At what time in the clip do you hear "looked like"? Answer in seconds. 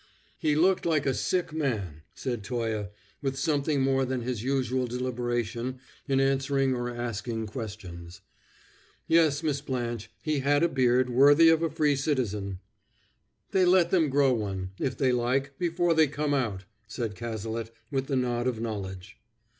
0.55-1.05